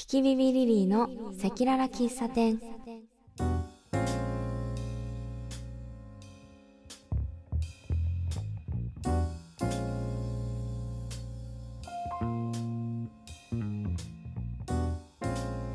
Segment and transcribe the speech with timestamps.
[0.00, 2.58] キキビビリリーの赤裸々喫茶店。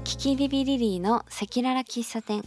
[0.03, 2.41] キキビビリリーの赤裸々喫茶店。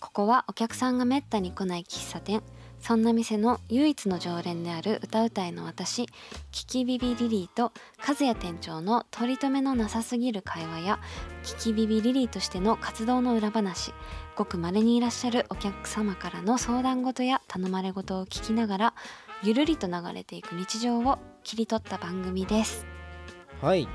[0.00, 2.42] ここはお客さんがめったに来ない喫茶店。
[2.80, 6.08] そんな店の唯一の常連である歌うたいの私
[6.52, 10.98] キキビビリリーと和也店長の取り留めのなさすぎる会話や
[11.42, 13.92] キキビビリリーとしての活動の裏話
[14.36, 18.94] ごく稀にいらっしゃるお客様からの相談事や頼まれ事を聞きながら
[19.42, 22.86] ゆるりと流れていく日常を切り取った番組です。
[23.60, 23.88] はい。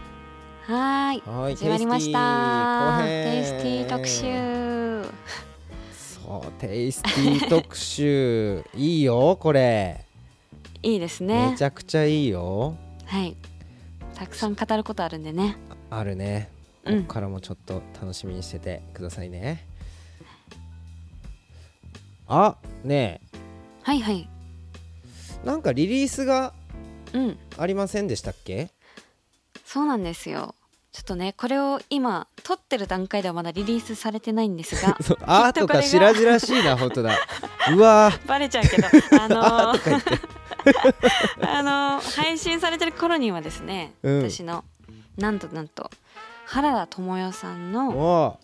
[0.68, 1.24] はーい。
[1.26, 1.56] はい。
[1.56, 3.00] 始まりました。
[3.04, 4.93] テテイスティーティー特集
[6.24, 8.64] そうテイスティー特集。
[8.76, 10.06] いいよこれ、
[10.82, 11.52] いいですね。
[11.52, 12.78] めちゃくちゃいいよ。
[13.06, 13.36] はい。
[14.16, 15.58] たくさん語ることあるんでね。
[15.90, 16.50] あるね。
[16.86, 17.02] うん。
[17.02, 19.68] ここからもちょっと楽しみにしててくださいね、
[22.28, 22.56] あ
[22.86, 23.20] ね
[23.82, 24.30] はいはい。
[25.44, 26.54] えなんかリリースが
[27.12, 27.38] うん。
[27.58, 28.70] ありませんでしたっけ？
[29.66, 30.56] そうなんですよ
[30.94, 37.18] ちょっとねこれを今撮ってる段階ではまだリリースされてないんですが あーとか白々しいな 本当だ。
[37.72, 38.28] うわー。
[38.28, 38.88] バレちゃうけど
[39.20, 40.20] あの あー
[41.42, 44.30] あの配信されてる頃にはですね、うん。
[44.30, 44.64] 私の
[45.18, 45.90] なんとなんと
[46.46, 48.40] 原田知世さんのお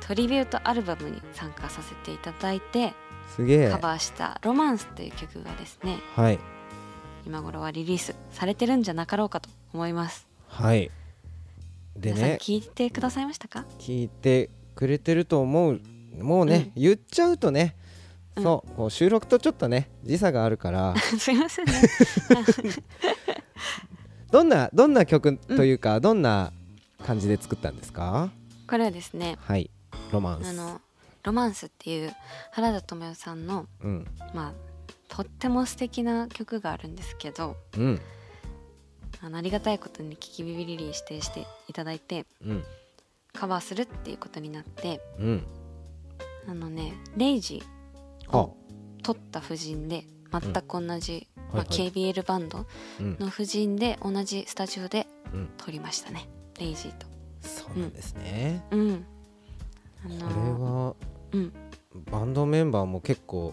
[0.00, 2.92] トリビュートアルバムに参加させていただいてー
[3.36, 3.70] すげえ。
[3.70, 6.40] カバーした「ロマンス」という曲がですねはい。
[7.24, 10.26] 今頃はリリースされてるんじゃなかろうかと思います。
[10.48, 10.90] はい
[12.00, 12.38] でね。
[12.40, 13.64] 聞いてくださいましたか？
[13.78, 15.80] 聞いてくれてると思う。
[16.20, 17.76] もうね、言っちゃうとね
[18.36, 18.42] うん。
[18.42, 20.94] そうこう収録とちょっとね時差があるから。
[21.18, 21.72] すいませんね。
[24.30, 26.52] どんなどんな曲というか、どんな
[27.04, 28.30] 感じで作ったんですか？
[28.68, 29.70] これはですねはい
[30.12, 30.48] ロマンス。
[30.48, 30.80] あの
[31.24, 32.12] 「ロマンス」っていう
[32.52, 34.06] 原田知世さんのうん。
[34.34, 34.52] まあ
[35.08, 38.00] とっても素敵な曲があるんですけどうん
[39.20, 42.64] あのありがたいことにキキビビリリー指定していただいてうん。
[43.32, 45.46] カバーするっていうことになってうん。
[46.48, 47.62] あのねレイジ
[48.28, 48.38] あ。
[48.38, 48.56] を
[49.02, 51.90] 取った夫人で全く同じ、まあ、はいはい。
[51.90, 52.66] KBL バンド
[53.00, 53.16] うん。
[53.18, 55.50] の夫人で同じスタジオでうん。
[55.56, 57.06] 撮りましたねレイジと。
[57.40, 59.06] そうなんですね、うん。
[60.04, 60.94] あこれのは
[61.32, 61.52] うん。
[62.10, 63.52] バンドメンバーも結構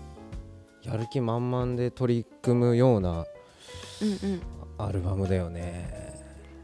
[0.83, 3.25] やる気満々で取り組むような
[4.01, 4.41] うんうん
[4.77, 6.13] アルバムだよね。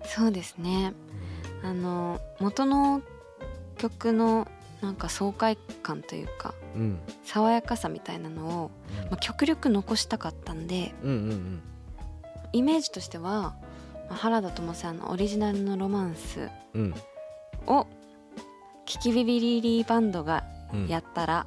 [0.05, 0.93] そうですね。
[1.63, 3.01] あの元の
[3.77, 4.47] 曲の
[4.81, 6.99] なんか爽快感というかうん。
[7.23, 8.71] 爽やかさみたいなのを、
[9.09, 11.61] まあ、極力残したかったんでうんうんうん。
[12.53, 13.55] イメージとしては
[14.09, 16.95] まあ原田知世さんのオリジナルの「ロマンスうん」
[17.67, 17.87] を
[18.85, 20.87] キキビビリリーバンドがうん。
[20.87, 21.45] やったら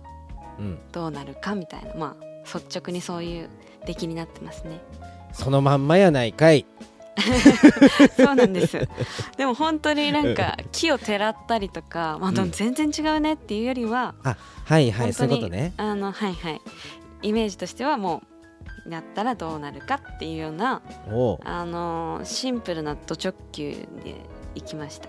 [0.59, 0.79] うん。
[0.93, 3.49] どうなるかみたいな、まあ率直にそういう
[3.87, 4.81] 出来になってますね
[5.35, 6.65] そのまんまやないかい。
[8.17, 8.89] そうなんです。
[9.37, 15.75] でも本当になんか木をてらったりとか、まあ、全然違うねっていうよりは、あはいはいそういうことね。
[15.77, 16.61] あのはいはい。
[17.23, 18.23] イメージとしてはも
[18.87, 20.83] うやったらどうなるかっていうような
[21.45, 23.71] あのシンプルなド直球
[24.05, 24.17] で
[24.55, 25.09] いきました。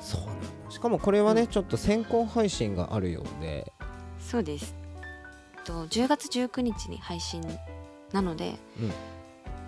[0.00, 1.46] そうなしかもこれはね、うん。
[1.48, 3.72] ちょっと先行配信があるようで。
[4.18, 4.74] そうです。
[5.64, 7.42] と10月19日に配信
[8.12, 8.54] なので、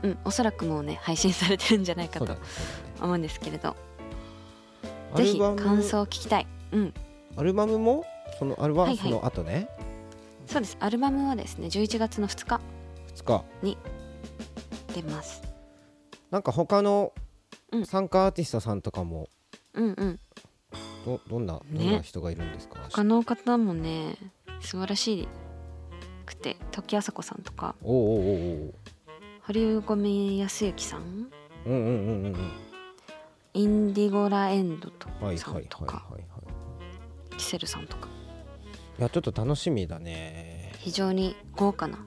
[0.03, 0.19] うん。
[0.25, 2.37] おそらくもうね配信されてるんじゃないかと
[3.01, 3.77] 思うんですけれど。
[5.15, 6.47] アぜひルバム感想を聞きたい。
[6.73, 6.95] うん。
[7.37, 8.05] アルバムも
[8.39, 9.11] そのあれははいはい。
[9.11, 9.69] その後ね、
[10.47, 10.77] そうです。
[10.81, 12.61] アルバムはですね11月の2日
[13.15, 13.25] 2
[13.63, 13.79] 日。
[14.95, 15.43] 出ます。
[16.31, 17.13] なんか他の
[17.71, 17.87] うん。
[17.87, 19.29] 参加アーティストさんとかも
[19.75, 20.21] うんうん。
[21.07, 21.61] どどんな、ね。
[21.73, 22.81] どんな人がいるんですか？
[22.91, 24.17] 他の方もね
[24.61, 25.29] 素晴らし
[26.33, 27.75] くて時あさこさんとか。
[27.83, 28.75] おうおうおうおう。
[29.43, 31.29] 堀米康之さん。
[31.67, 31.91] うんうんうんう
[32.23, 32.37] んうん。
[33.55, 37.37] インディゴラエンドとさはいはいはいんとかはいはい。
[37.37, 38.09] キセルさんとか。
[38.99, 40.73] いやちょっと楽しみだね。
[40.79, 41.99] 非常に豪華な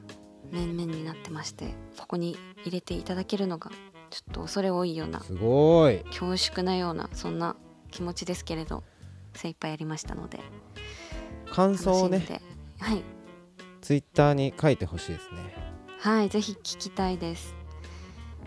[0.51, 3.71] 面々になってましてここに入れていただけるのが
[4.09, 5.99] ちょっと恐れ多いようなすごい。
[6.05, 7.55] 恐縮なようなそんな
[7.91, 8.83] 気持ちですけれど
[9.33, 10.39] 精一杯やりましたので。
[11.51, 12.25] 感想をね。
[12.79, 13.03] はい
[13.85, 15.53] ツイッターに書いてほしいですね。
[15.99, 17.53] はいぜひ聞きたいです。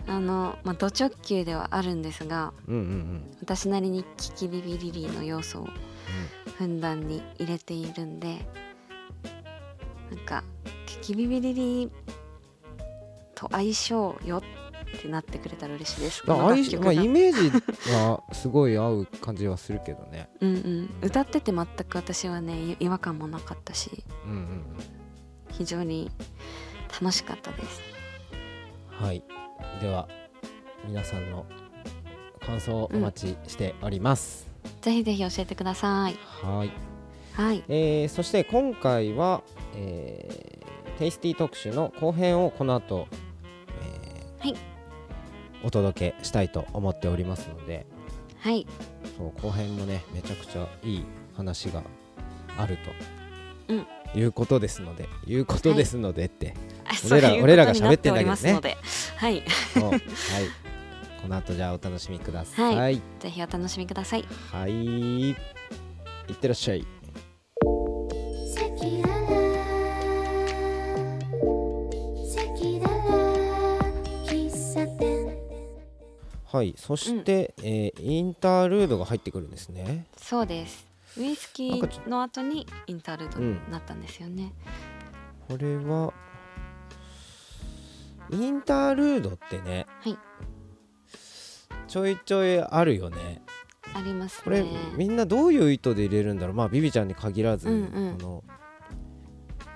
[0.05, 3.37] あのまあド直球ではあるんですがうんうんうん。
[3.39, 5.67] 私なりにキキビビリリーの要素を
[6.57, 8.45] ふんだんに入れているんで
[10.11, 10.43] なんか
[10.85, 11.91] キキビビリリ
[13.33, 14.41] と相性よっ
[14.97, 16.23] ってなってくれたら嬉しいです。
[16.25, 17.49] まあ、イメージ
[17.93, 20.27] はすごい合う感じはするけどね。
[20.41, 20.89] うんうん。
[21.01, 24.03] 歌ってて全く私はね違和感もなかったし。
[24.25, 24.98] うんうん
[25.51, 26.09] 非常に
[27.01, 27.81] 楽しかったです。
[29.01, 29.23] うんはい。
[29.81, 30.07] では
[30.85, 31.45] 皆さんの
[32.39, 34.49] 感想をお待ちしております、
[34.81, 36.17] ぜひぜひ教えてください。
[36.41, 36.71] はい、
[37.33, 37.63] はい。
[37.69, 39.43] えーそして今回は、
[39.75, 40.59] えー
[40.97, 43.07] テイスティ特集の後編をこの後、
[43.81, 44.57] えーはい。
[45.63, 47.85] お届けしたいと思っておりますので。
[48.39, 48.67] はい。
[49.17, 51.05] そう後編もねめちゃくちゃいい
[51.37, 51.83] 話が
[52.57, 53.18] あると、うん
[54.15, 56.55] いうことですのでいうことですのでって、
[56.85, 58.19] あ俺ら俺らが喋ってんだけどね。
[58.19, 58.77] おりますので
[59.15, 59.33] はい。
[59.33, 59.43] はい
[61.21, 62.75] この後じゃあお楽しみください。
[62.75, 64.21] ははい、ぜひお楽しみください。
[64.21, 65.35] い、
[66.31, 66.85] ってらっしゃい。
[76.51, 76.73] はい。
[76.77, 80.07] そして、えーインタールードが入ってくるんですね。
[80.17, 84.53] そうですウイスキーの後にインタールードになったんですよね、
[85.47, 86.13] これは
[88.31, 90.17] インタールードってね、はい。
[91.87, 93.41] ちょいちょいあるよね。
[93.95, 94.43] ありますね。
[94.43, 94.63] これ、
[94.95, 96.55] みんなどういう意図で入れるんだろう。
[96.55, 98.17] まあビビちゃんに限らず、うんうん。
[98.19, 98.43] この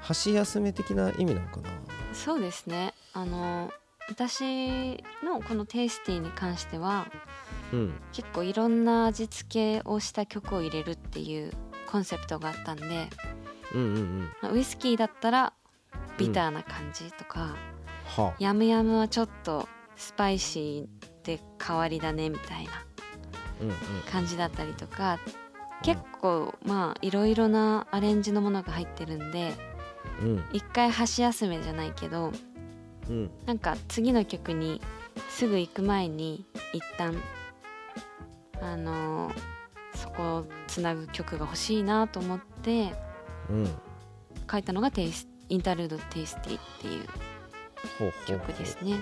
[0.01, 1.69] 箸休め的な意味なのかな。
[2.13, 2.93] そうですね。
[3.13, 3.71] あの
[4.09, 7.07] 私のこのテイスティに関しては
[7.73, 7.93] うん。
[8.11, 11.51] 結構いろんな味付けをした曲を入れるっていう
[11.91, 13.09] コンセプトがあったんで、
[13.73, 14.31] うんうんうん。
[14.41, 15.53] まあウイスキーだったら
[16.17, 17.55] ビターな感じとか、
[18.15, 22.71] はヤムヤムはちょっとスパイシーで変わりだねみたいな
[23.61, 23.75] うんうん。
[24.11, 25.19] 感じだったりとか
[25.81, 29.53] 結構まあいろいろなアレンジのものが入ってるんで
[30.21, 30.43] うん。
[30.53, 32.31] 一回箸休めじゃないけど
[33.09, 33.31] うん。
[33.45, 34.81] なんか次の曲に
[35.29, 37.15] すぐ行く前に一旦
[38.63, 39.33] あのー
[39.95, 42.93] そこをつなぐ曲が欲しいなと思って
[43.49, 43.69] うん。
[44.51, 48.97] 書いたのがテイスインタールード「テイスティ」っていう曲ですね。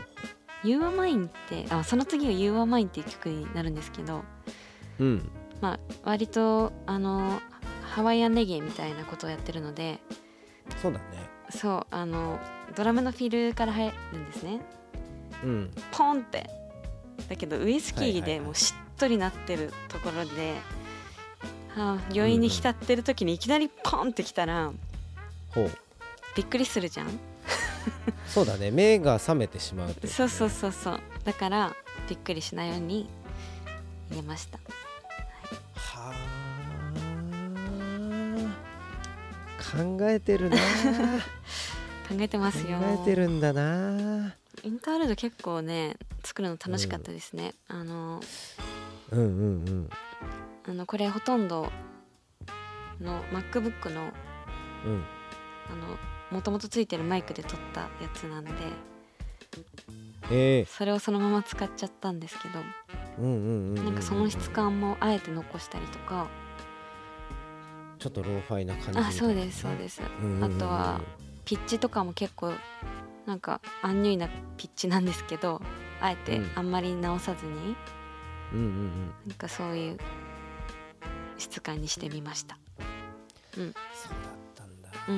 [0.63, 4.23] You are mine ってあその次が You are mine っていう曲になるんですけど
[4.99, 5.31] うん。
[5.61, 7.41] まあ割とあの
[7.83, 9.99] ハワイアンレゲエみたいなことをやってるので
[10.81, 11.05] そうだね。
[11.49, 12.37] そうあの
[12.75, 14.59] ドラムのフィルから入るんですね。
[15.43, 15.71] うん。
[15.91, 16.49] ポンって。
[17.29, 20.53] だけどウイスキーでもうしっとりなってるところで、
[21.75, 24.71] はあ、余韻に浸ってる時にいきなりポンってきたら
[25.49, 25.71] ほう。
[26.35, 27.19] びっくりするじゃん？
[28.29, 28.69] そうだね。
[28.69, 30.99] 目が覚めてしまうそうそうそうそう。
[31.23, 31.75] だから
[32.07, 33.09] びっくりしないように
[34.11, 34.59] 入れました。
[35.73, 36.15] はあ。
[39.77, 40.57] 考えてるな。
[42.07, 42.77] 考えてますよ。
[42.77, 44.35] 考えてるんだな。
[44.63, 48.21] インタールード結構ね作るの楽しかったですね、あの
[49.11, 49.89] うんうんうん。
[50.67, 51.71] あのこれほとんど
[52.99, 54.11] の MacBook の
[54.85, 55.03] うん。
[55.69, 55.97] あの
[56.31, 58.51] もともとついてるマイクで撮ったやつなんで
[60.31, 66.27] えそれをそのまま使っちゃったんですけどえうんうんうんうんなんかその質感もあえて残したりとか。
[67.99, 70.01] ちょっとローファイな感じあそうですそうです。
[70.01, 70.55] うんうんうんうん。
[70.55, 71.01] あとは
[71.45, 72.51] ピッチとかも結構
[73.27, 75.61] なんかアンニュイなピッチなんですけど
[76.01, 76.51] あえてうん。
[76.55, 77.75] あんまり直さずに
[78.53, 79.13] うんうんうん。
[79.27, 79.97] なんかそういう
[81.37, 82.57] 質感にしてみました。
[83.53, 83.73] そうだっ
[84.55, 84.89] たんだ。
[85.07, 85.15] うん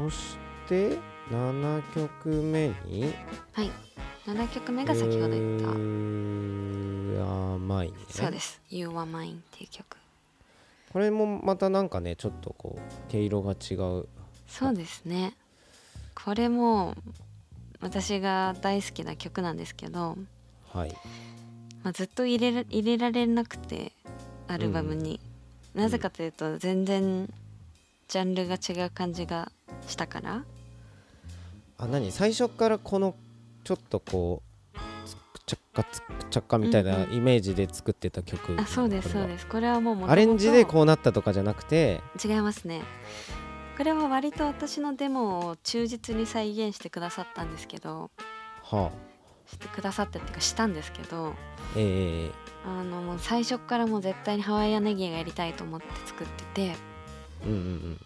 [0.00, 0.10] うん。
[0.10, 0.36] そし
[0.68, 0.98] て
[1.30, 3.12] 7曲目に。
[3.52, 3.70] はい。
[4.26, 9.96] 7曲目が先ほど言った、うー甘いねそうです「You Are Mine」っていう曲。
[10.92, 14.08] これもまたなんかねちょっとこう毛色が違う。
[14.48, 15.36] そうですね。
[16.14, 16.94] これも
[17.80, 20.16] 私が大好きな曲なんですけど、
[20.72, 20.90] はい。
[21.82, 23.92] まあ、ずっと入れら入れられなくて
[24.48, 25.20] アルバムに、
[25.74, 27.28] なぜかというと全然
[28.08, 29.52] ジャンルが違う感じが
[29.86, 30.44] したから。
[31.78, 32.10] あ何？
[32.10, 33.14] 最初からこの
[33.62, 34.42] ちょっとこ
[34.74, 39.46] うつくちゃっかつくちゃっかみたいなうんイメージで作ってた曲、あそうですそうです。
[39.46, 42.00] これはもうアレンジでこうなったとかじゃなくて？
[42.24, 42.82] 違いますね
[43.76, 48.10] これは割と私のデモを忠実に再現してくださったんですけど
[48.62, 49.06] はあ。
[49.46, 51.34] してくださってっていうかしたんですけど
[51.76, 52.30] ええ
[52.66, 56.76] あのもう最初からもう絶対にハワイアンネギがやりたいと思って作ってて
[57.44, 58.00] うんうん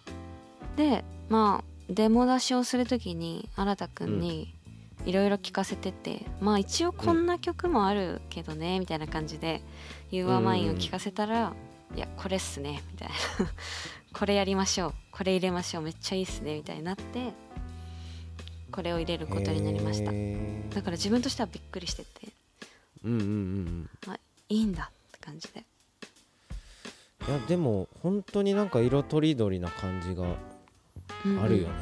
[0.76, 4.54] でまあデモ出しをする時に新く君に
[5.06, 9.62] いろいろ聞かせてて、まあ一応こんな曲もあるけどねみたいな感じで
[10.12, 11.54] 「You Are Mine」を聞かせたら
[11.94, 13.14] 「いやこれっすね」みたいな
[14.12, 14.94] 「これやりましょう。
[15.10, 15.82] これ入れましょう。
[15.82, 17.32] めっちゃいいっすね」みたいになって
[18.70, 20.12] これを入れることになりました。
[20.74, 22.28] だから自分としてはびっくりしてて。
[23.02, 24.20] うんうんうんうん。
[24.48, 25.64] いいんだって感じで。
[27.28, 30.36] いやでも本当になんか色とりどりな感じが
[31.24, 31.42] うんうん。
[31.42, 31.74] あるよね、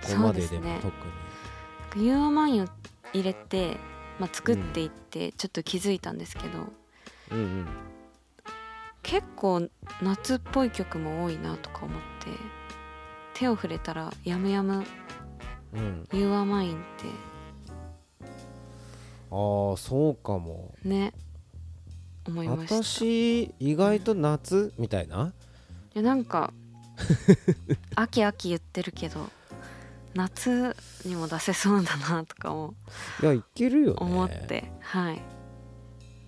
[0.00, 0.86] ここまででも特
[1.96, 2.06] に。
[2.06, 2.68] You Were Mine を
[3.12, 3.76] 入れて、
[4.18, 6.72] まあ、作っていってちょっと気づいたんですけど、
[7.32, 7.66] うんうん
[9.02, 9.68] 結構
[10.02, 12.30] 夏っぽい曲も多いなとか思って
[13.34, 14.84] 手を触れたら「Yum Yum
[15.72, 16.08] うん。
[16.12, 16.82] You Were Mine」っ
[19.32, 20.74] ああそうかも。
[20.82, 21.12] てね。
[22.26, 22.74] 思いました。
[22.76, 25.32] い私意外と夏みたいな？
[25.94, 26.52] やなんか
[27.94, 29.28] 秋秋言ってるけど
[30.14, 32.74] 夏にも出せそうだなとかも
[33.22, 33.96] いやいけるよね。
[34.00, 35.22] 思って、はい。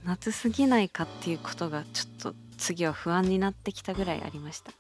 [0.05, 4.71] 夏すぎないかっていうことがちょっと次は不安になってきたぐらいありました。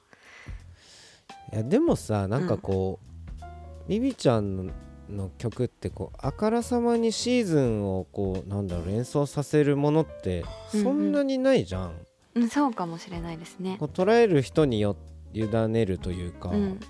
[1.53, 2.99] いやでもさなんかこ
[3.41, 3.45] う、
[3.89, 4.73] ビビちゃんの
[5.11, 11.93] の曲ってこうあからさまにシーズンをこうなんだろう連想させるものってそんなにないじゃん、
[12.35, 13.77] うんそうかもしれないですね。
[13.79, 14.97] こう捉える人によ
[15.35, 16.81] 委ねるというか、うん。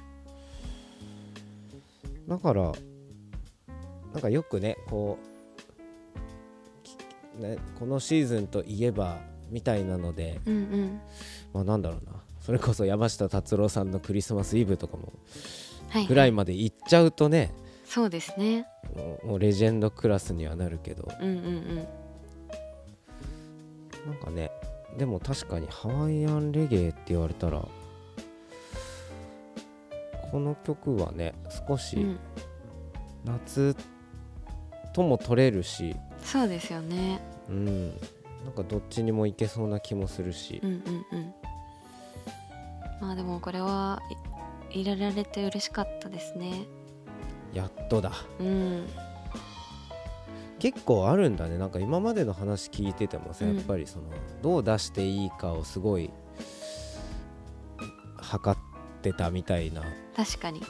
[2.28, 2.72] だから
[4.12, 6.96] なんかよくねこうき
[7.42, 9.18] ねこのシーズンといえば
[9.52, 11.00] みたいなのでうんうん。
[11.52, 12.14] まあなんだろうな。
[12.40, 15.12] それこそ山下達郎さんの「クリスマスイブ」とかも
[15.90, 17.54] はいぐらいまで行っちゃうとね
[17.85, 18.66] そうですね。
[19.25, 21.09] もうレジェンドクラスにはなるけど。
[21.21, 21.76] うんうんうん。
[24.06, 24.50] なんかね
[24.99, 27.64] でも確かにハワイアンレゲエって言われたら
[30.30, 31.35] この曲はね
[31.68, 32.18] 少しうん。
[33.25, 33.76] 夏
[34.92, 35.94] とも取れるし、
[36.25, 37.21] そうですよね。
[37.49, 37.92] うん、
[38.44, 40.61] なんかどっちにもいけそうな気もするし。
[40.62, 41.34] うんうんうん。
[43.00, 44.00] まあでもこれは
[44.70, 46.66] いられて嬉しかったですね。
[47.52, 48.12] やっとだ。
[48.40, 48.87] うん。
[50.58, 51.58] 結構あるんだね。
[51.58, 53.56] なんか今までの話聞いててもさ、うん。
[53.56, 54.04] やっぱりその
[54.42, 56.11] どう出していいかをすごい
[58.16, 58.61] 測っ
[59.02, 59.82] てたみたいな。
[60.16, 60.62] 確かに。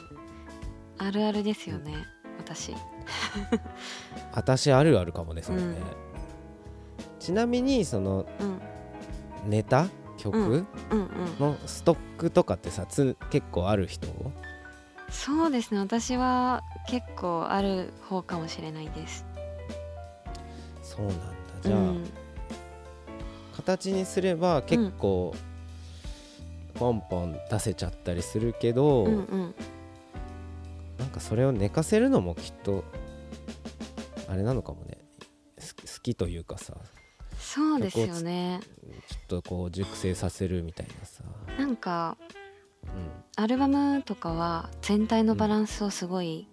[0.97, 2.05] あるあるですよね
[2.39, 2.73] 私。
[4.33, 6.12] 私あるあるかもねそれね、うん
[7.23, 9.49] ちなみにそのうん。
[9.49, 9.87] ネタ？
[10.17, 10.45] 曲、うん。
[10.49, 11.07] うんうん。
[11.39, 14.07] のストックとかってさつ結構ある人？
[15.09, 15.79] そうですね。
[15.79, 19.25] 私は結構ある方かもしれないです。
[20.81, 21.23] そうなんだ。
[21.61, 22.05] じゃあ、うん
[23.55, 25.33] 形にすれば結構、
[26.73, 29.55] ポンポン出せちゃったりするけど、うんうん。
[30.97, 32.83] なんかそれを寝かせるのもきっと
[34.27, 34.97] あれなのかもね。
[35.59, 36.73] す好きというかさ
[37.53, 38.61] そうですよね。
[39.07, 41.23] ちょっとこう熟成させるみたいなさ、
[41.55, 42.17] なんか
[42.83, 42.87] う
[43.35, 46.47] アルバムとかは全体のバランスをすごい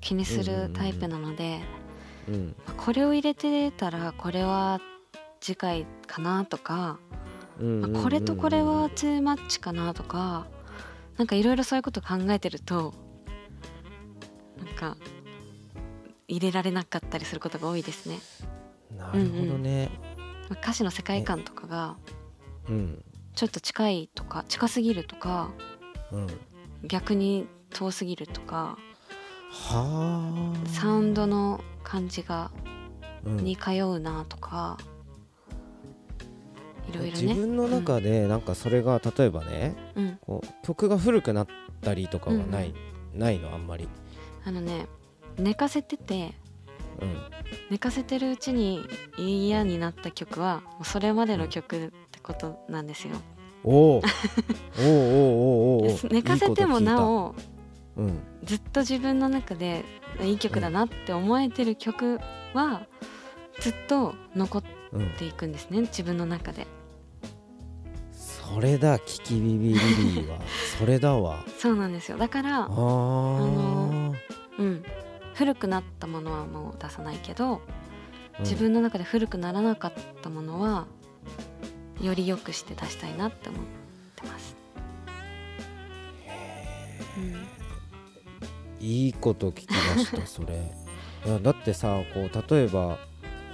[0.00, 1.60] 気にするタイプなので、
[2.28, 2.54] んうん。
[2.66, 4.80] まあこれを入れてたらこれは
[5.40, 6.98] 次回かなとか、
[7.60, 10.48] うんうんまあこれとこれはトゥーマッチかなとか
[11.16, 12.92] なんかいろいろそういうこと考えてると
[14.58, 14.96] なんか
[16.26, 18.18] 入れられなかったりすることが多いですね。
[18.96, 19.90] なるほどね。
[20.02, 20.09] まあ
[20.54, 21.96] 歌詞の世界観とかが
[22.68, 23.04] うん。
[23.34, 25.50] ちょっと近いとか近すぎるとか
[26.12, 26.26] うん。
[26.86, 28.78] 逆に遠すぎるとか
[29.50, 30.68] はあ。
[30.68, 32.50] サウンドの感じが
[33.24, 33.36] うん。
[33.38, 34.78] に通うなとか
[36.88, 37.22] いろいろね。
[37.22, 40.18] 自分の中でなんかそれが例えばね、うん。
[40.22, 41.46] こう曲が古くなっ
[41.82, 42.74] たりとかはない、
[43.14, 43.52] ないの？
[43.52, 43.88] あんまり、
[44.44, 44.86] あのね
[45.38, 46.34] 寝かせてて
[47.00, 47.16] うん、
[47.70, 53.16] 寝かせてるうちに嫌になった曲はそれまでの曲ってことなんですよ。
[53.62, 54.02] おお
[54.78, 57.34] おおお寝かせてもなお
[57.96, 59.84] うん、ずっと自分の中で
[60.22, 62.18] いい曲だなって思えてる曲
[62.54, 62.86] は
[63.60, 64.62] ずっと残っ
[65.18, 66.66] ていくんですね、うん、自分の中で。
[68.12, 70.38] それだキキビビリリーは。
[70.78, 71.44] それだわ。
[71.58, 72.18] そうなんですよ。
[72.18, 74.14] だからあの
[74.58, 74.82] うん。
[75.40, 77.62] 古くなったものはもう出さないけど
[78.38, 78.44] うん。
[78.44, 80.86] 自分の中で古くならなかったものは
[81.98, 83.60] より良くして出したいなって思っ
[84.16, 84.54] てます。
[87.16, 88.86] うん。
[88.86, 90.74] いいこと聞きましたそれ。
[91.24, 92.98] いやだってさこう例えば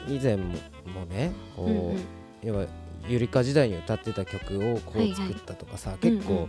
[0.09, 0.55] 以前も
[0.93, 2.05] もねこう、うんうん。
[2.43, 2.67] 要は
[3.09, 5.29] ゆりか時代に歌ってた曲をこはいうはい。
[5.29, 6.17] 作ったとかさ、うんうん。
[6.17, 6.49] 結構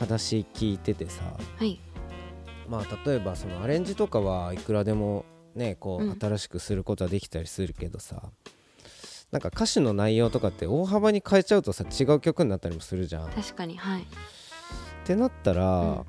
[0.00, 1.22] 話聞いててさ、
[1.58, 1.78] はい
[2.68, 6.10] まあ例えばそのアレンジとかはいくらでもねこうん。
[6.10, 8.22] う新しくすることはできたりするけどさ、
[9.30, 13.28] なんか歌詞の内容とかって大幅に変えちゃうとさ違う曲になったりもするじゃん。
[13.28, 14.06] っ確かにはい。
[15.04, 16.04] てなったら、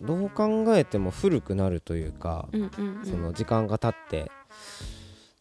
[0.00, 3.06] どう考えても古くなるというか、うんうんうん。
[3.06, 4.30] その時間が経って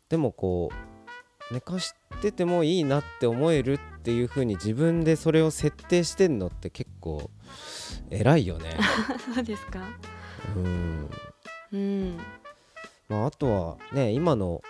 [0.10, 0.91] でもこう
[1.52, 7.30] 寝かしててもいいなって思えるっていう風に自分でそれを設定してんのって結構
[8.10, 8.78] 偉いよね。
[9.36, 9.80] そうですか？
[10.56, 11.10] うん。
[11.74, 12.18] うん。
[13.10, 14.62] まあ、あとはね今の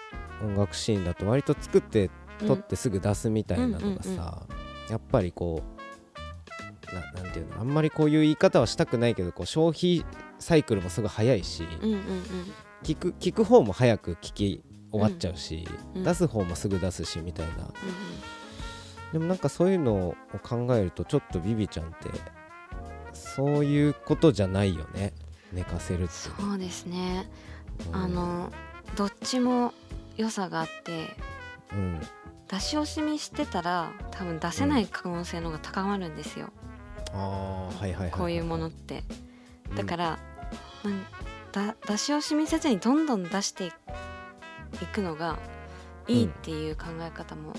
[0.41, 2.09] 音楽シーンだと割と作って
[2.39, 4.47] 撮ってすぐ出すみたいなのがさ、
[4.89, 10.03] やっぱりこうななんていうのあんまりこういう言い方はしたくないけどこう消費
[10.39, 11.63] サイクルもすごい早いし、
[12.83, 16.03] 聞く聞く方も早く聞き終わっちゃうし、うん。
[16.03, 17.53] 出す方もすぐ出すしみたいな。
[17.63, 17.71] うん。
[19.13, 22.09] でもなんかそういうのを考えるとちょっとビビちゃんって
[23.13, 25.13] そういうことじゃないよね。
[25.51, 27.29] 寝かせるってそうですね。
[27.89, 27.95] うん。
[27.95, 28.51] あの
[28.95, 29.73] どっちも
[30.17, 31.15] 良さがあって
[31.73, 31.99] うん。
[32.47, 36.49] 出し惜しみしてたら多分出せない可能性の方が高まるんですよ、
[37.13, 39.05] ああはいはいはいはいこういうものって。
[39.69, 39.75] うん。
[39.77, 40.19] だから、
[40.83, 41.05] なん
[41.53, 43.71] だ出し惜しみせずにどんどん出してい
[44.87, 45.37] くのが
[46.07, 47.53] いいっていう考え方も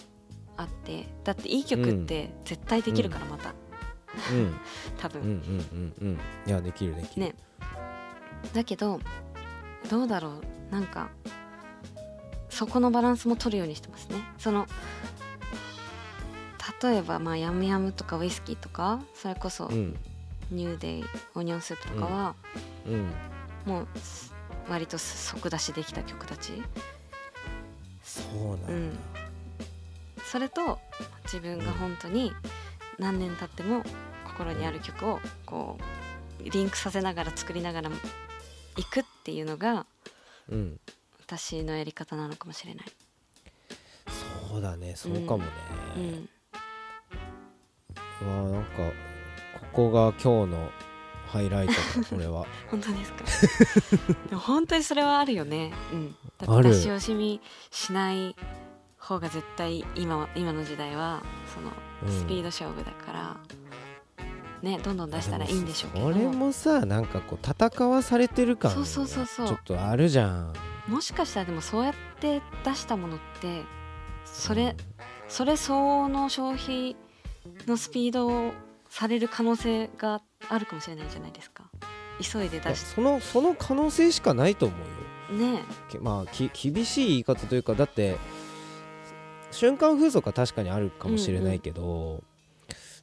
[0.57, 3.55] あってだっていい曲って絶対できるからまた、
[4.33, 4.55] うん。
[4.99, 6.19] 多分、うんうんうんうん。
[6.47, 7.35] いやできるできる、ね。
[8.53, 9.01] だけど
[9.89, 10.41] どうだろ
[10.71, 10.73] う。
[10.73, 11.11] なんか
[12.49, 14.17] そこのバランスも取るようにしてますね。
[14.39, 14.67] その
[16.83, 19.97] 例えばまあ Yum Yum とかウイスキーとかそれこそうん。
[20.53, 22.35] New Day、Onion Soup とかは、
[22.87, 23.11] うん。
[23.65, 23.89] もう
[24.69, 26.63] 割と即出しできた曲たち、
[28.13, 28.99] そうなんだ、うん、
[30.25, 30.79] それと
[31.25, 32.33] 自分が本当に
[32.99, 33.83] 何年経っても
[34.25, 35.79] 心にある曲をこ
[36.41, 37.91] うリンクさせながら作りながら
[38.77, 39.87] いくっていうのが
[40.51, 40.81] うん
[41.25, 42.87] 私のやり方なのかもしれない。
[44.51, 44.95] そうだね。
[44.95, 45.45] そうかもね、
[45.97, 46.29] うん、
[48.27, 48.71] うわなんか
[49.73, 50.71] ここが今日の
[51.33, 51.79] ハイライトだ
[52.11, 52.47] これは。
[52.71, 53.13] 本当です
[53.99, 54.13] か？
[54.29, 55.73] でも本当にそれはあるよね。
[55.93, 58.37] うん、だって出し惜しみしない
[58.99, 61.23] 方が絶対今は今の時代は
[61.55, 61.73] その
[62.05, 62.21] うん。
[62.21, 63.37] スピード勝負だから、
[64.63, 66.13] ねどんどん出したらいいんでしょうけど。
[66.13, 69.47] それもさなんかこう戦わされてる感そうそうそうそう。
[69.49, 70.53] ちょっとあるじゃん。
[70.89, 73.63] もしかしたらでもそうやって出したものって
[74.25, 74.77] それ
[75.29, 76.97] それ相応の消費
[77.67, 78.53] のスピードを
[78.93, 81.71] される可能性があるかもしれないじゃないですか。
[82.21, 84.77] 急いで出しそのその可能性しかないと思
[85.31, 85.39] うよ。
[85.55, 88.19] ねけまあき厳しい言い方というかだって
[89.51, 92.23] 瞬間風速は確かにあるかもしれないけど、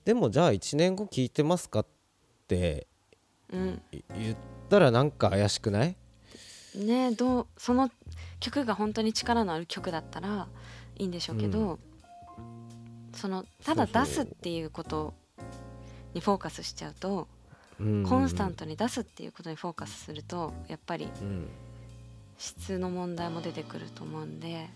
[0.06, 1.86] でもじゃあ1年後聞いてますかっ
[2.47, 2.86] て
[3.52, 3.82] うん。
[3.91, 4.38] い言っ
[4.69, 5.97] たらなんか怪しくない？
[6.75, 7.89] ねどうその
[8.39, 10.47] 曲が本当に力のある曲だったら
[10.97, 11.80] いいんでしょうけど、
[13.15, 15.15] そのただ出すっていうこと
[16.13, 17.27] にフォーカスしちゃうと
[17.79, 18.03] うん。
[18.03, 21.47] コンスタントに出すっていうことにフォーカスするとやっぱりうん。
[22.37, 24.69] 質の問題も出てくると思うんで、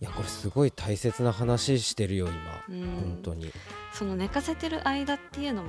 [0.00, 2.82] いやこれすごい大切な話してるよ今、うん。
[2.82, 3.52] 本当に。
[3.92, 5.68] その寝かせてる間っていうのも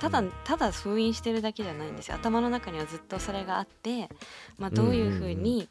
[0.00, 0.32] ただうん。
[0.44, 2.16] ただ封印してるだけじゃないんですよ。
[2.16, 4.08] 頭の中にはずっとそれがあって、
[4.58, 5.68] まあ、どういうふうに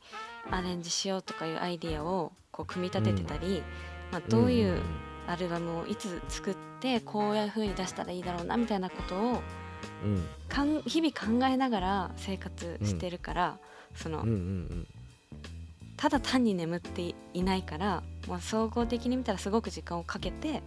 [0.50, 3.62] アレンジしようとかいうアイディアをこう組み立ててたり、
[4.12, 4.82] まあ、どういう
[5.28, 9.42] アルバムをいつ作ってこういうふうに出したらいいだろうなみたいなことを
[10.04, 10.24] うん。
[10.50, 13.60] かん日々考えながら生活してるから、
[13.96, 14.88] そのうんうんうん。
[15.98, 20.62] ただ単に眠っていないから、まあ、総合的に見たらすごく時間をかけて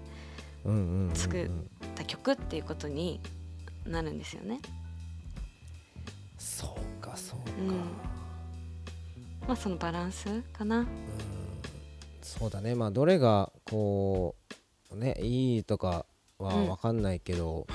[0.64, 1.14] うんうんうんうん。
[1.14, 1.50] 作っ
[1.94, 3.20] た曲っていうことに
[3.86, 4.60] なるんですよね。
[6.38, 7.68] そうかそうか、うん。
[9.46, 10.86] まあそのバランスかな。
[12.22, 12.74] そうだね。
[12.74, 14.47] まあどれがこう
[14.96, 16.06] ねいいとか
[16.38, 16.66] はうん。
[16.66, 17.66] 分かんないけど、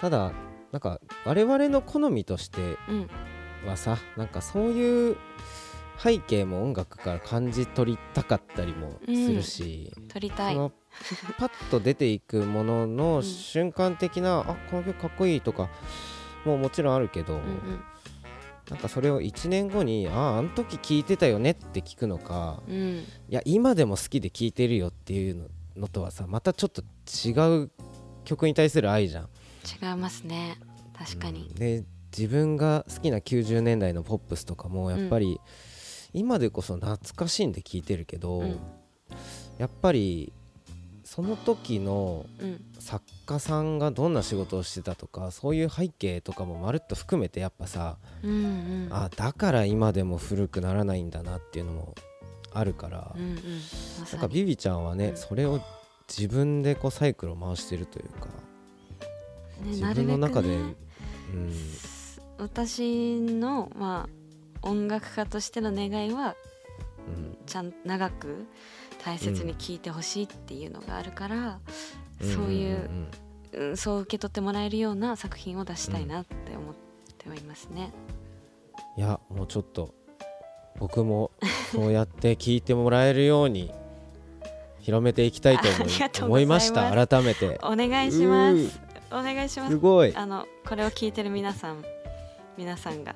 [0.00, 0.32] ただ
[0.72, 3.10] なんか我々の好みとしてうん。
[3.66, 5.16] はさなんかそういう
[5.96, 10.54] 背景も音楽から感じ取りたかったりもするし、撮りたい。
[10.54, 10.72] その
[11.38, 15.70] パッと出ていくものうのん瞬間的な、あこの曲かっこいいとか
[16.44, 17.80] ももちろんあるけど、うんうん。
[18.70, 22.74] なんかそれを1年後にあああの時聞いてたよねって聞くのかうん。
[22.74, 27.70] いや今でも好きで聴いてるよっていうののとはさまたちょっと違う
[28.24, 29.28] 曲に対する愛じゃん。
[29.82, 30.58] 違いますね。
[30.96, 31.48] 確かに。
[31.50, 31.54] うん。
[31.54, 31.84] で
[32.16, 35.40] 自分が好きな90年代のポップスとかもやっぱり、
[36.12, 38.58] 今でこそ懐かしいんで聴いてるけど、うん。
[39.58, 40.32] やっぱり
[41.04, 42.64] その時のうん。
[42.78, 48.88] 作家さんがどんな仕事をしてたとかそういう背景とかもまるっと含めてやっぱさ、うんうん。
[48.90, 51.94] あだから今でも古くならないんだなっていうのも
[52.54, 53.38] あるから、うんうん
[54.12, 55.16] なんかビビちゃんはね、うん。
[55.16, 55.60] それを
[56.08, 60.54] 自分でこうサイクルを回してるというかね自分の中でね
[61.32, 61.52] うん。
[62.38, 64.08] 私のま
[64.62, 66.36] あ音楽家としての願いは
[67.08, 67.36] うん。
[67.46, 68.46] ちゃん長く
[69.04, 71.60] 大切に聴いてほしいっていうのがあるから、ん。
[72.20, 76.74] そういう、うんそう受け取ってもらえるような作品を出したいなって思っ
[77.18, 77.92] てはいますね。
[78.96, 79.94] いやもうちょっと
[80.78, 81.30] 僕も
[81.72, 83.72] そうやって聞いてもらえるように
[84.80, 86.90] 広めていきたいと思いう思いました。
[87.06, 87.58] 改めて。
[87.62, 88.80] お願いします。
[89.10, 89.72] お願いします。
[89.72, 89.76] す。
[89.78, 90.10] ごい。
[90.10, 91.84] いあのこれを聞いてる皆さん
[92.58, 93.14] 皆さんが。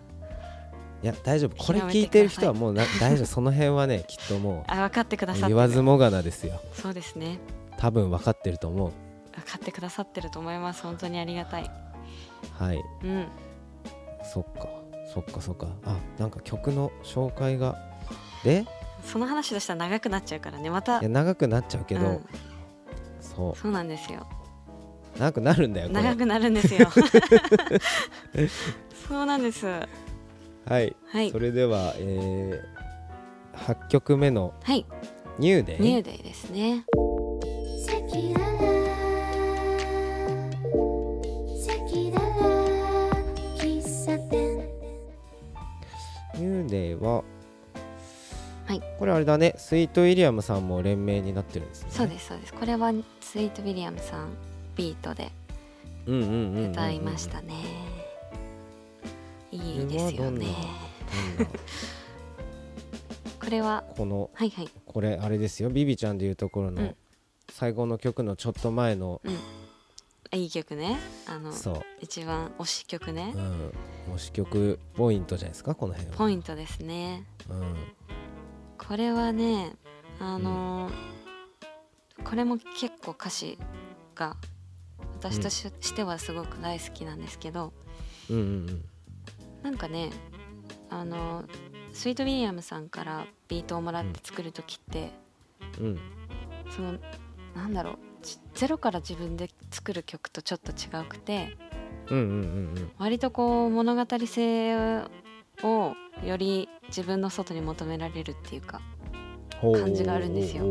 [1.02, 1.56] や大丈夫。
[1.56, 3.26] これ聞いてる人はもうな 大丈夫。
[3.26, 5.54] その辺はねきっともあ分かってくだうさってる。
[5.54, 6.60] 言わずもがなですよ。
[6.72, 7.38] そうですね。
[7.76, 8.92] 多分分かってると思う。
[9.34, 10.82] 分かってくださってると思います。
[10.82, 11.70] 本当にありがたい。
[12.58, 12.82] はい。
[13.04, 13.26] うん。
[14.24, 14.77] そっか
[15.18, 15.68] そっかそっか。
[15.84, 17.76] あなんか曲の紹介が。
[18.44, 18.64] で？
[19.04, 20.70] その話としたら長くなっちゃうからね。
[20.70, 21.00] また。
[21.00, 22.24] いや長くなっちゃうけど、うん。
[23.20, 24.26] そそうなんですよ。
[25.16, 26.88] う長くなるんだよ長くなるんですよ。
[29.08, 29.66] そうなんです。
[29.66, 31.30] はい、はい。
[31.30, 34.86] それでは、えー、8曲目のはい
[35.38, 36.84] 「ニューデイ」ニューデイですね
[49.18, 49.54] あれだね。
[49.58, 51.88] スイート・ウィリアムさんも連名になってるんですね。
[51.90, 52.54] そうですそうです。
[52.54, 54.28] これはスイート・ウィリアムさん
[54.76, 55.32] ビートで
[56.06, 57.54] うんうんうんうんうん歌いましたね、
[59.50, 60.46] いいですよね。
[63.40, 64.70] これはこのはいはい。
[64.86, 65.70] これあれですよ。
[65.70, 66.96] ビビちゃんでいうところのうん。
[67.50, 69.20] 最後の曲のちょっと前の、
[70.30, 70.96] いい曲ね。
[71.26, 71.52] あの
[72.00, 73.32] 一番推し曲ね。
[73.34, 73.72] うん、
[74.14, 76.16] 推し曲ポイントじゃないですかこの辺は。
[76.16, 77.24] ポイントですね。
[77.50, 77.74] うん
[78.88, 79.72] これはね
[80.18, 80.92] あのー
[82.24, 83.58] これも結構歌詞
[84.14, 84.36] が
[85.20, 87.72] 私とし,、してはすごく大好きなんですけど
[88.28, 88.84] うんうん
[89.62, 90.10] なんかね
[90.90, 95.10] あのースイート・ウィリアムさんからビートをもらって作る時って、
[95.80, 95.86] うん。
[95.86, 96.00] うん
[96.70, 96.98] その
[97.56, 101.56] なんだろうちゼロから自分で作る曲とちょっと違くて
[102.08, 102.26] うんうんう
[102.80, 102.90] ん。
[102.98, 104.76] 割とこう物語性
[105.62, 108.80] をより自分の外に求められるっていうか
[109.62, 109.78] う。
[109.78, 110.64] ん感じがあるんですよ。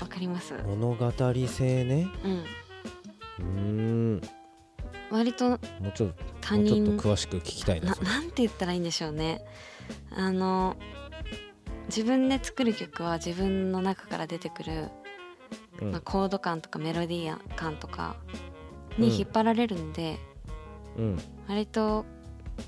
[0.00, 0.54] わかります？
[0.54, 1.10] ー物語
[1.48, 2.08] 性ね。
[2.24, 2.32] うん。
[2.32, 3.44] うー
[4.16, 4.20] ん。
[5.10, 5.58] 割ともう
[5.92, 9.44] ちょっと他もうちょっ人と詳しく聞きたいななんて言ったらいいんでしょうね。
[10.10, 10.76] あの
[11.86, 14.88] 自分で作る曲は自分の中から出てくる、
[15.80, 15.90] うん。
[15.90, 18.16] まあ、コード感とかメロディー感とか
[18.98, 19.14] にうん。
[19.14, 20.18] 引っ張られるんで、
[20.96, 21.18] うん。
[21.48, 22.04] 割と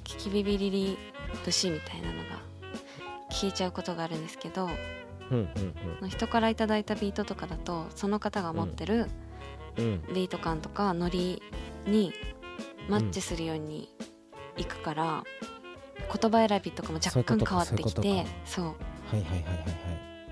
[0.05, 0.99] キキビビリリ
[1.45, 2.41] 節みたいなのが
[3.31, 4.69] 聞いちゃうことがあるんですけど
[5.31, 5.49] うん
[6.01, 9.07] うん人からいただいたビートとかだとその方が持ってる
[9.77, 11.43] ビート感とかノリ
[11.87, 12.13] に
[12.89, 13.89] マッチするように
[14.57, 15.25] いくから、
[16.21, 18.75] 言葉選びとかも若干変わってきてそうはい
[19.15, 19.63] はいはいはいはい。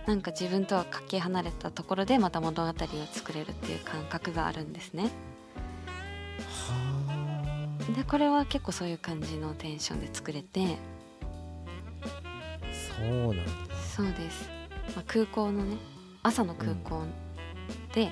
[0.07, 2.75] なんか自分とはかけ離れたところでまた物語を
[3.13, 5.05] 作れるっていう感覚があるんですね。
[5.05, 5.09] は
[7.97, 10.77] でこれは結構そういう感じのテンションで作れて。
[12.03, 12.07] あ
[12.99, 13.75] そうなんだ。
[13.97, 14.49] そうです、
[14.95, 15.77] まあ、空港のね
[16.23, 17.03] 朝の空港
[17.95, 18.11] で、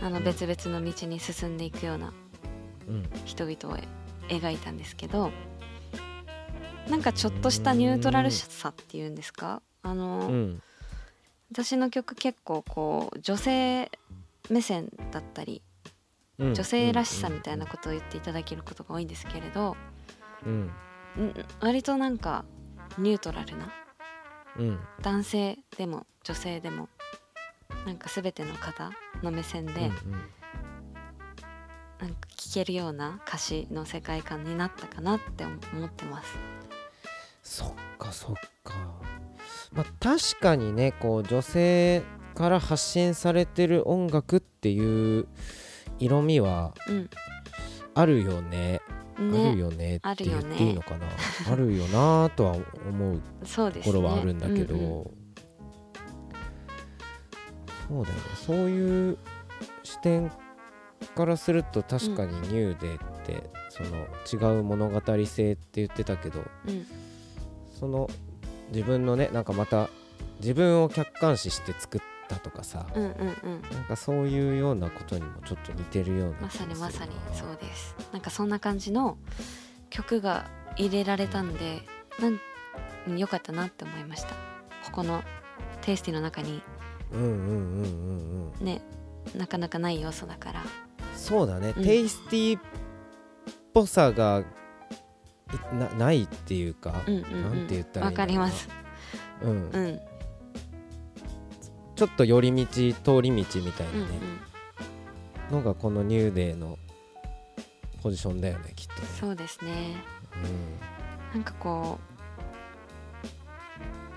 [0.00, 0.24] あのうん。
[0.24, 2.12] 別々の道に進んでいくような
[2.88, 3.08] うん。
[3.24, 3.78] 人々を
[4.28, 5.30] 描いたんですけど
[6.88, 9.62] なんかちょっとしたニュートラルさっていうんですか？
[9.82, 10.62] あの、うん。
[11.50, 13.90] 私の曲結構こう女性
[14.50, 15.69] 目線だったりうん
[16.40, 19.76] 女性らしさみたいなことを言っていただけることが多いんですけれど、
[20.46, 20.52] うん。
[20.62, 20.72] ん。
[21.60, 22.44] 割となんか
[22.98, 23.72] ニュートラルな
[24.58, 24.78] うん。
[25.02, 26.88] 男性でも女性でも
[27.86, 28.90] なんか全ての方
[29.22, 29.92] の目線で、うんうん。
[32.00, 36.38] なんか聴けるような歌詞の世界観になったかなって思ってます。
[37.42, 38.74] そっかそっか。
[39.72, 42.02] まあ確かにねこう女性
[42.34, 45.28] から発信されてる音楽っていう
[46.00, 47.10] 色味はうん。
[47.94, 48.80] あるよね。
[49.16, 51.06] あるねよねって言っていいのかな。
[51.52, 52.56] あるよなとは
[52.88, 53.20] 思う。
[53.44, 55.04] ところはあるんだけど、うんうん。
[57.88, 58.22] そうだよね。
[58.46, 59.18] そういう
[59.82, 60.30] 視点
[61.14, 66.86] からすると確かにニューデーって、その違う物語性って言ってたけどうん。
[67.78, 68.08] その
[68.72, 69.90] 自分のねなんかまた
[70.40, 72.00] 自分を客観視して作っ
[72.30, 73.62] たとかさ、うんうんうん。
[73.72, 77.96] なんかそういうようなことにもちょっと似てるようなまさにまさにそうです。
[78.12, 79.18] なんかそんな感じの
[79.90, 81.82] 曲が入れられたんで
[82.20, 82.40] なん
[83.08, 84.28] うん良かったなって思いました。
[84.84, 85.22] ここの
[85.82, 86.62] テイスティの中に。
[87.12, 88.64] うんうんうんうんうん。
[88.64, 88.82] ね
[89.36, 90.62] なかなかない要素だから。
[91.16, 91.84] そうだね、うん。
[91.84, 92.62] テイスティーっ
[93.74, 94.44] ぽさが
[95.72, 97.42] いなないっていうか、うんうんうん。
[97.42, 98.68] なんて言ったらいいかります。
[99.42, 99.70] うん。
[99.70, 100.00] うん
[102.00, 104.08] ちょっと寄り道通り道みたいなうんうん。
[104.08, 104.16] ね、
[105.50, 106.78] のがこのニューデーの
[108.02, 109.08] ポジションだよねきっとね。
[109.20, 109.96] そうですね。
[111.34, 112.00] なんかこ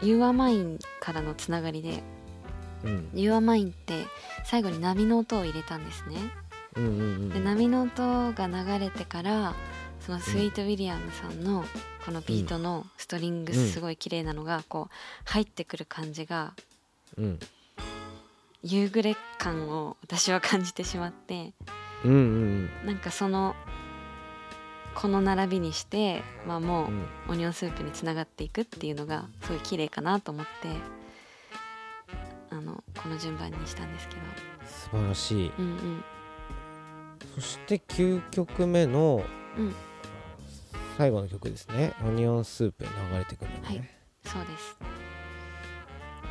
[0.01, 2.01] う You are mine からのつながりで
[2.85, 3.09] うん。
[3.13, 4.05] You are mine って
[4.45, 6.15] 最後に波の音を入れたんですね。
[6.77, 9.55] うんうんうんで波の音が流れてから
[9.99, 11.65] そのスイート・ウィリアムさんの
[12.05, 13.59] このビートのストリングうん。
[13.59, 14.93] スすごい綺麗なのがこう
[15.25, 16.53] 入ってくる感じが
[17.17, 17.39] うん
[18.63, 21.54] 夕暮れ感を私は感じてしまって
[22.06, 23.56] うんうんなんかその
[24.95, 27.06] この並びにして、まあ、もううん。
[27.30, 30.52] オニオンスープにつながっていくっていうのがすごい綺麗かなと思って
[32.52, 34.21] あのこの順番にしたんですけど。
[34.67, 35.52] 素晴らしい。
[35.58, 36.04] うんうん。
[37.36, 39.23] そして9曲目の
[39.58, 39.76] うん。
[40.97, 41.93] 最後の曲ですね。
[42.06, 43.89] オニオンスープに流れてくるのね、はい。
[44.26, 45.02] そうです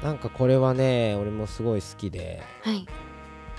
[0.02, 2.86] なんかこれはね俺もすごい好きではい。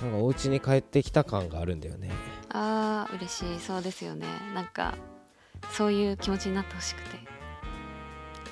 [0.02, 2.12] なんかお家に帰ってきた感があるんだよね。
[2.50, 3.60] あー嬉しい。
[3.60, 4.28] そうですよね。
[4.54, 4.98] なんか
[5.72, 7.18] そういう気持ちになってほしくて。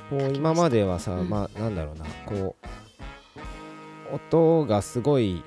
[0.10, 1.30] こう今まではさ、うん。
[1.30, 2.06] まあなんだろうな。
[2.26, 2.56] こ
[4.12, 5.44] う音がすごい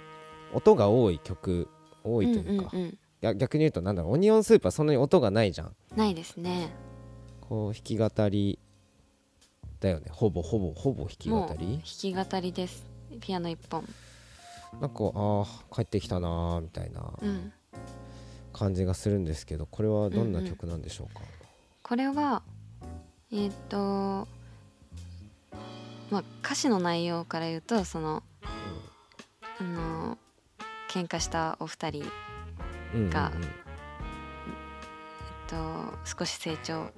[0.52, 1.68] 音が多い曲
[2.02, 4.12] 多いというか、んうんうん、や逆に言うとなんだろう。
[4.12, 5.74] オニオンスープはそんなに音がないじゃん。
[5.96, 6.74] ないですね。
[7.40, 8.58] こう弾き語り
[9.84, 10.06] だよね。
[10.10, 12.84] ほぼほぼほぼ弾き語もう弾りき語りです。
[13.20, 13.84] ピアノ一本。
[14.80, 17.52] なんかああ帰ってきたなーみたいなうん。
[18.52, 21.22] 感じがするんですけどこれはどんな曲なんでしょうか、
[21.82, 22.42] これは
[23.32, 24.28] えーっ、と
[26.08, 28.22] まあ歌詞の内容から言うとその
[29.58, 30.18] あの
[30.88, 32.06] 喧嘩したお二人、えっ
[32.94, 33.10] うんうんうん。
[33.10, 33.32] が
[35.48, 35.56] と、
[36.18, 36.90] 少し成長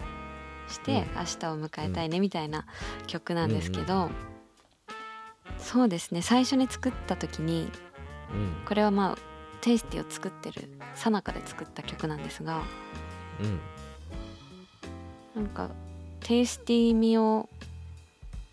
[0.68, 0.98] してうん。
[0.98, 2.66] 明日を迎えたいねみたいな
[3.06, 4.10] 曲なんですけど、
[5.58, 7.70] そうですね最初に作った時に
[8.32, 8.66] うん。
[8.66, 9.18] これはまあ
[9.60, 12.62] テイスティを作ってるさなかで作った曲なんですが
[13.40, 15.42] うん。
[15.42, 15.70] なんか
[16.20, 17.48] テイスティ味を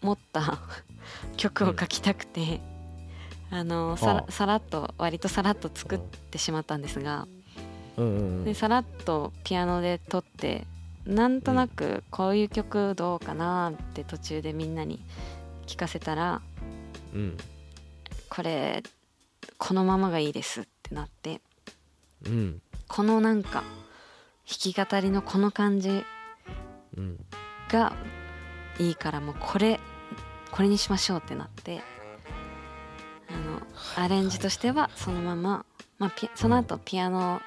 [0.01, 0.59] 持った
[1.37, 2.59] 曲を書きたくて、
[3.49, 7.27] あのささらっと割とさらっと作ってしまったんですが、
[7.97, 8.43] うんうんうん。
[8.43, 10.67] でさらっとピアノで撮って
[11.05, 15.03] なんとなくこういう曲どうかなって途中でみんなに
[15.65, 16.41] 聞かせたら
[17.13, 17.37] うん。
[18.29, 18.83] これ
[19.57, 21.41] このままがいいですってなって
[22.25, 22.61] うん。
[22.87, 23.63] このなんか
[24.45, 26.03] 弾き語りのこの感じ
[26.97, 27.19] うん。
[27.69, 27.93] が
[28.79, 29.79] いいからもうこれ
[30.51, 31.81] これにしましょうってなって
[33.29, 35.65] あのアレンジとしてはそのまま、
[35.97, 37.41] まあ、ピその後ピアノを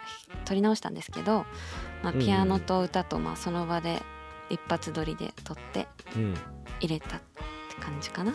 [0.45, 1.47] 取り直したんですけど、
[2.03, 2.25] まあ、うんうん。
[2.27, 4.03] ピアノと歌とまあその場で
[4.51, 6.35] 一発撮りで撮ってうん。
[6.81, 7.27] 入れたって
[7.81, 8.33] 感じかな。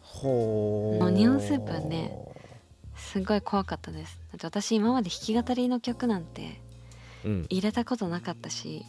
[0.00, 2.16] ほーオニオンスープはね
[2.94, 4.20] すごい怖かったです。
[4.30, 6.60] だって私今まで弾き語りの曲なんて
[7.24, 7.46] うん。
[7.50, 8.84] 入れたことなかったし。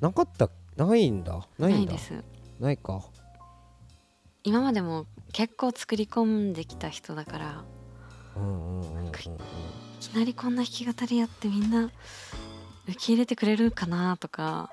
[0.00, 0.48] なかった？
[0.76, 1.46] ないんだ。
[1.58, 1.78] ないんだ。
[1.78, 2.24] ないです。
[2.58, 3.02] ないか。
[4.42, 7.64] 今までも結構作り込んできた人だから
[8.36, 9.08] うんうんうんうんうん。
[9.08, 9.26] いき
[10.16, 11.90] なりこんな弾き語りやってみんな
[12.90, 14.70] 受け入れてくれるかなとか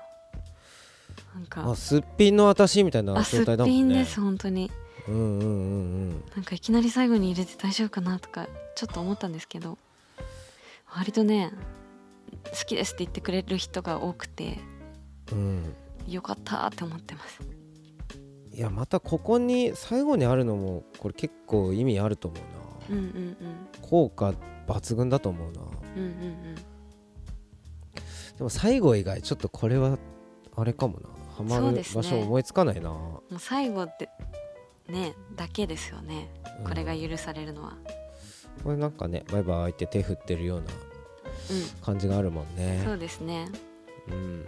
[1.34, 1.70] なんか。
[1.70, 3.78] あすっぴんの私みたいな状態だもんね。
[3.78, 4.70] ぴんです本当に。
[5.06, 6.24] うんうんうんうん。
[6.34, 9.78] なんかいきなり最後に入れて大丈夫かなとかちょっと思ったんですけど
[10.86, 11.52] 割とね
[12.50, 14.58] 好きですって言ってくれる人が多くて
[15.32, 15.74] うん。
[16.06, 17.40] よかったって思ってます。
[18.52, 22.96] いやまたここに最後にあるのもこれ結構意味あると思うな。
[22.96, 23.36] うんうんうん。
[23.82, 24.34] 効果
[24.66, 25.60] 抜群だと思うな。
[25.60, 26.56] うんうんうん
[28.38, 29.98] でも最後以外ちょっとこれは
[30.56, 31.08] あれかもな。
[31.36, 32.02] ハマるそうですね。
[32.02, 34.08] 場所思いつかないな、もう最後で
[34.88, 36.30] ねだけですよね。
[36.60, 37.76] うんこれが許されるのは。
[38.64, 40.70] これなんかねバイバイって手振ってるようなう
[41.84, 42.82] 感じがあるもんんね。
[42.84, 43.48] そうですね。
[44.08, 44.44] うん。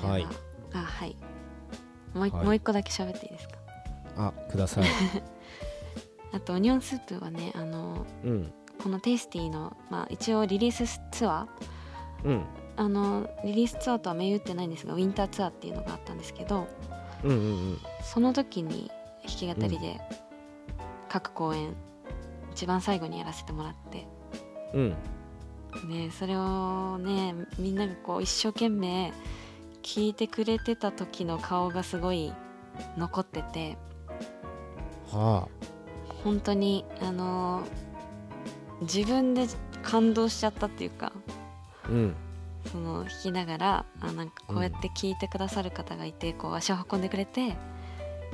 [0.00, 0.18] これは。
[0.18, 0.26] い。
[0.74, 1.16] あはい。
[2.12, 2.44] もう一はい。
[2.44, 3.54] もう一個だけ喋っていいですか？
[4.18, 4.84] あください。
[6.32, 8.52] あとオニオンスープはねあのうん
[8.86, 12.42] このテイスティの、まあ、一応リリースツアーうん。
[12.76, 16.68] あのリリースツアーとは銘打ってないんですがウィンターツアーっていうのがあったんですけど
[17.24, 17.78] うんうんうん。
[18.00, 18.88] その時に
[19.26, 20.00] 弾き語りで
[21.08, 21.74] 各公演
[22.52, 24.06] 一番最後にやらせてもらって
[24.72, 24.90] うん。
[25.88, 29.12] ねそれをねみんながこう一生懸命
[29.82, 32.32] 聞いてくれてた時の顔がすごい
[32.96, 33.78] 残ってて
[35.10, 35.48] は
[36.22, 37.64] 本当にあの
[38.82, 39.46] 自分で
[39.82, 41.12] 感動しちゃったっていうか
[41.88, 42.14] うん
[42.70, 47.56] その弾きながらあなんかこうやって聞いてくださる方がいてこう足を運んでくれて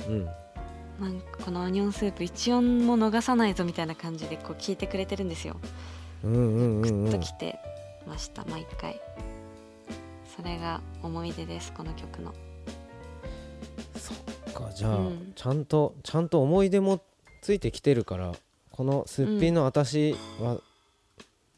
[0.07, 0.25] うん
[0.99, 5.55] なんかこのオニオンスープ一音も逃さないぞみたいな感じでこう聞いてくれてるんですよ。
[6.23, 7.59] うんうんうんグッうんときて
[8.07, 9.01] ました毎回。
[10.35, 12.33] それが思い出ですこの曲の。
[13.97, 17.01] そっかじゃあ、うんちゃんとちゃんと思い出も
[17.41, 18.33] ついてきてるから
[18.75, 20.59] このすっぴんの私は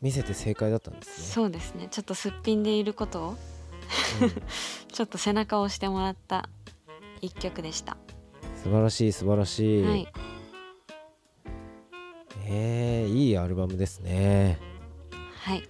[0.01, 1.87] 見せて正解だったんですね、そうですね。
[1.89, 3.35] ちょっとすっぴんでいることを
[4.91, 6.49] ちょっと背中を押してもらった
[7.21, 7.95] 一曲でした。
[8.61, 10.07] 素晴らしい素晴らしい、はい、
[12.47, 14.59] えー、いいアルバムですね。
[15.39, 15.63] はい、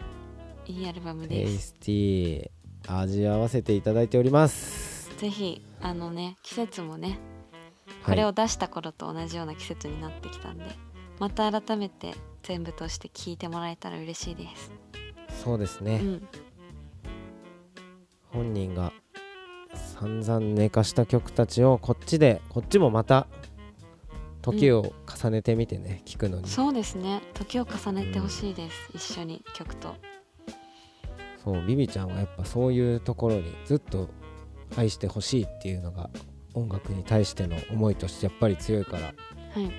[0.66, 1.68] いいアルバムテイです。
[1.68, 2.50] スティー
[2.88, 5.16] 味わわせていただいております。
[5.18, 7.20] ぜひあのね季節もね
[8.04, 8.18] こはい。
[8.18, 10.66] れを出した頃と同じような季節になってきたんで、
[11.20, 14.72] また改めて全部として聴いてもらえたら嬉しいです。
[15.44, 16.28] そうですね、うん、
[18.32, 18.92] 本人が
[19.74, 23.28] 散々寝かした曲たちをこっちでこっちもまた
[24.42, 26.48] 時を重ねてみてね、聞くのに。
[26.48, 27.22] そうですね。
[27.34, 29.96] 時を重ねてほしいです、一緒に曲と。
[31.44, 34.10] そうビビちゃんはやっぱそういうところにずっと
[34.78, 36.10] 愛してほしいっていうのが
[36.54, 39.14] 音楽に対しての思いとしてやっぱり強いから、は
[39.58, 39.64] い。
[39.64, 39.72] うん、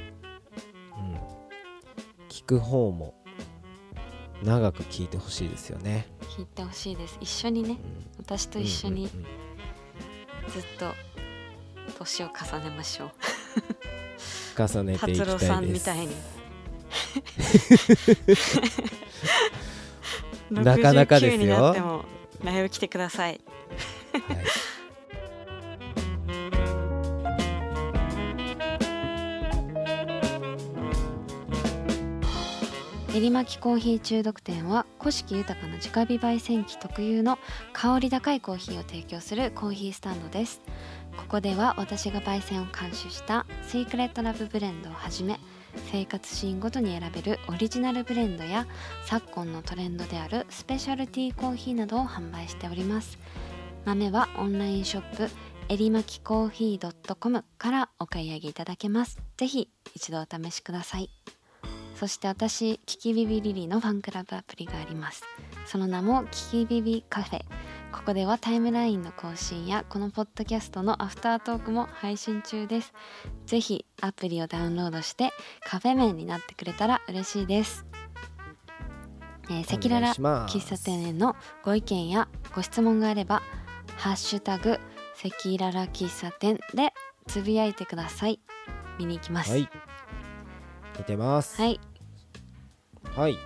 [2.29, 3.15] 聞く方も
[4.43, 6.07] 長く聞いてほしいですよね、
[6.37, 7.19] 聴いてほしいです。
[7.21, 7.79] 一緒にねうん。
[8.19, 10.53] 私と一緒にうんうんうん。
[10.53, 10.93] ずっと
[11.99, 13.11] 年を重ねましょう。
[14.59, 16.15] 重ねていきたいさんみたいに。
[20.63, 21.41] なかなかですよ。
[21.43, 22.05] 69になっても
[22.45, 23.41] ライブ来てください。
[24.13, 24.66] はい
[33.17, 37.39] えりまきコーヒー中毒店は古式豊かな直火焙煎機特有の
[37.73, 40.61] 香り高いコーヒーを提供するコーヒースタンドです。
[41.17, 45.41] ここでは私が焙煎を監修したシークレットラブブレンドをはじめ
[45.91, 48.67] 生活シーンごとに選べるオリジナルブレンドや
[49.07, 53.19] 昨今のトレンドであるスペシャルティーコーヒーなどを販売しております。
[53.87, 55.31] 豆はオンラインショップ
[55.71, 59.19] えりまきコーヒー .com からお買い上げいただけます。
[59.39, 61.09] ぜひ一度お試しください。
[61.99, 65.25] そして私キキビビリリのファンクラブアプリがあります。
[65.65, 67.41] その名もキキビビカフェ。
[67.91, 72.93] ここではタイムラインの更新やこのポッドキャストのアフタートークも配信中です。
[73.47, 75.31] ぜひアプリをダウンロードして
[75.65, 77.87] カフェ麺になってくれたら嬉しいです。
[79.49, 80.59] えー赤裸々お願いします。
[80.59, 83.43] 喫茶店へのご意見やご質問があれば
[83.97, 84.79] 「ハッシュタグ
[85.25, 86.93] 赤裸々喫茶店」で
[87.27, 88.39] つぶやいてください。
[88.99, 89.53] 見に行きます。
[89.53, 89.86] はい
[90.99, 91.61] 見てます。
[91.61, 91.81] はい。
[93.15, 93.37] はい、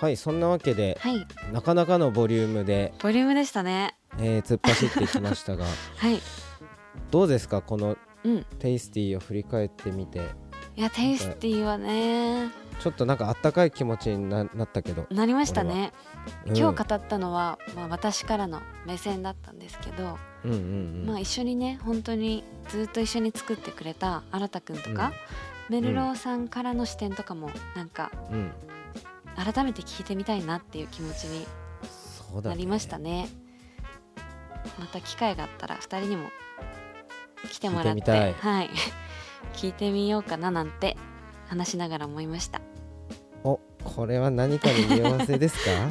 [0.00, 1.26] はい、そんなわけではい。
[1.52, 3.96] なかなかのボリュームで、ボリュームでしたね。
[4.18, 5.64] えー突っ走ってきましたが
[5.98, 6.20] はい。
[7.10, 7.62] どうですか？
[7.62, 8.44] このうん。
[8.58, 10.20] テイスティーを振り返ってみて。
[10.76, 12.50] いやテイスティーはね。
[12.80, 15.92] ちょっとなんかあったかい気持ちにななったけど、なりましたね、
[16.46, 16.56] うん。
[16.58, 20.60] 今日語ったのは、まあ、私からの目線だったんですけど、うんうんう
[21.04, 21.06] ん。
[21.06, 25.12] まあ一緒にね本当にずっと一緒に作ってくれた新くんとか、
[25.70, 28.52] メルローさんからの視点とかもなんかうん。
[29.36, 31.44] 改めて聞いてみたいなっていう気持ちに
[32.42, 33.28] なりましたね。
[34.78, 36.28] また機会があったら2人にも
[37.50, 38.32] 来てもらって聞いてみたい。
[38.34, 38.70] はい。
[39.54, 40.96] 聞いてみようかななんて
[41.48, 42.60] 話しながら思いました。
[43.42, 45.70] おこれは何かに匂わせですか？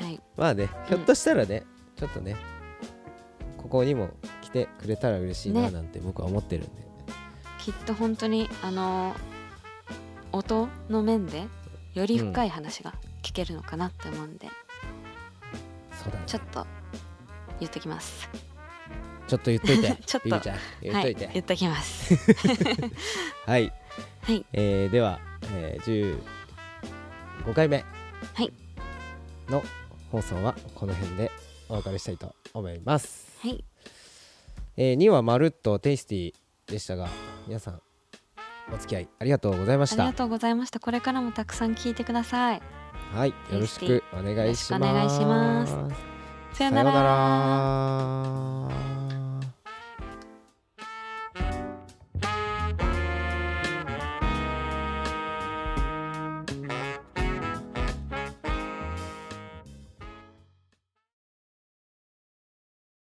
[0.04, 0.20] はい。
[0.36, 1.64] まあねひょっとしたらね、
[1.96, 2.36] ちょっとね
[3.56, 4.10] ここにも
[4.50, 5.70] 来てくれたら嬉しいなね。
[5.70, 6.70] なんて僕は思ってるんで、
[7.58, 9.14] きっと本当にあの
[10.32, 11.46] 音の面で
[11.94, 14.48] より深い話が聞けるのかなって思うんで、
[16.02, 16.24] そうだね。
[16.26, 16.66] ちょっと
[17.60, 18.28] 言っときます。
[19.28, 19.96] ちょっと言っといて。
[20.04, 20.28] ちょっと。
[20.28, 21.26] 言っといて。
[21.26, 22.14] はい、言っときます。
[23.46, 23.72] はい、
[24.22, 24.44] はい。
[24.52, 25.20] えーでは、
[25.52, 26.20] えー、
[27.44, 27.84] 15回目
[28.34, 28.52] はい。
[29.48, 29.62] の
[30.10, 31.30] 放送はこの辺で
[31.68, 33.64] お別れしたいと思います、はい
[34.82, 36.32] えー、2はまるっとテイスティ
[36.66, 37.06] でしたが
[37.46, 37.82] 皆さん
[38.72, 40.04] お付き合いありがとうございました。
[40.04, 40.80] ありがとうございました。
[40.80, 42.62] これからもたくさん聞いてください。
[43.12, 44.82] はいよろしくお願いします。
[44.82, 45.76] お願いします。
[46.56, 46.90] さよなら